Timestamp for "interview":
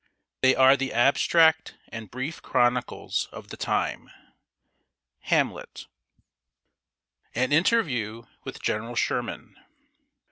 7.51-8.25